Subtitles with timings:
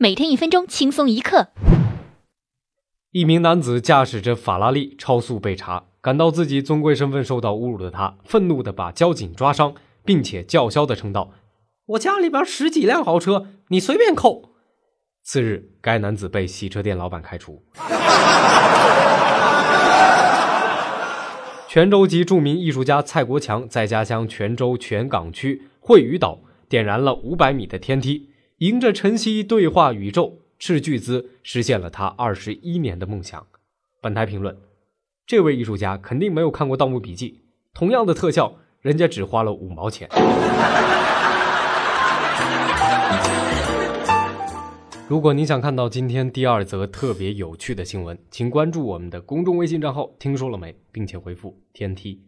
[0.00, 1.48] 每天一分钟，轻松一刻。
[3.10, 9.74] 一名男子驾驶着法拉利超速被查，感到自己尊贵身份受到侮辱的他，愤怒的把交警抓伤，
[10.04, 11.32] 并且叫嚣的称道
[11.86, 14.52] ：“我家里边十几辆豪车，你随便扣。”
[15.26, 17.64] 次日，该男子被洗车店老板开除。
[21.66, 26.38] 泉州籍著名艺术家蔡国强在家乡泉州泉港区惠屿岛
[26.68, 28.27] 点燃了五百米的天梯。
[28.58, 33.46] 迎着晨曦对话宇宙，斥巨资实现了他二十一年的梦想。
[34.00, 34.58] 本台评论：
[35.24, 37.30] 这位艺术家肯定没有看过《盗墓笔记》，
[37.72, 40.08] 同样的特效，人家只花了五毛钱。
[45.06, 52.20] 如果您想看到今天第二则特别有趣的新闻，请关注我们的公众微信账号“听说了没”，并且回复“天梯”。